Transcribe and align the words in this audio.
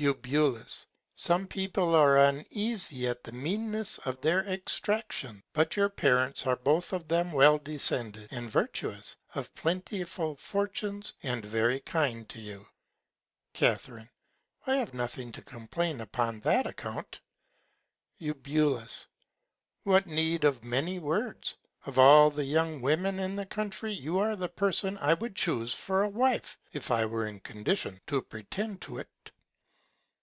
Eu. 0.00 0.64
Some 1.16 1.48
People 1.48 1.92
are 1.92 2.16
uneasy 2.28 3.08
at 3.08 3.24
the 3.24 3.32
Meanness 3.32 3.98
of 4.06 4.20
their 4.20 4.46
Extraction, 4.46 5.42
but 5.52 5.74
your 5.74 5.88
Parents 5.88 6.46
are 6.46 6.54
both 6.54 6.92
of 6.92 7.08
them 7.08 7.32
well 7.32 7.58
descended, 7.58 8.28
and 8.30 8.48
virtuous, 8.48 9.16
of 9.34 9.52
plentiful 9.56 10.36
Fortunes, 10.36 11.14
and 11.24 11.44
very 11.44 11.80
kind 11.80 12.28
to 12.28 12.38
you. 12.40 12.64
Ca. 13.54 13.76
I 14.68 14.76
have 14.76 14.94
nothing 14.94 15.32
to 15.32 15.42
complain 15.42 15.96
of 15.96 16.02
upon 16.02 16.38
that 16.42 16.64
Account. 16.64 17.18
Eu. 18.18 18.34
What 19.82 20.06
Need 20.06 20.44
of 20.44 20.62
many 20.62 21.00
Words? 21.00 21.56
Of 21.86 21.98
all 21.98 22.30
the 22.30 22.44
young 22.44 22.80
Women 22.82 23.18
in 23.18 23.34
the 23.34 23.46
Country 23.46 23.90
you 23.92 24.20
are 24.20 24.36
the 24.36 24.48
Person 24.48 24.96
I 24.98 25.14
would 25.14 25.34
chuse 25.34 25.74
for 25.74 26.04
a 26.04 26.08
Wife, 26.08 26.56
if 26.72 26.92
I 26.92 27.04
were 27.04 27.26
in 27.26 27.40
Condition 27.40 28.00
to 28.06 28.22
pretend 28.22 28.80
to't. 28.82 29.08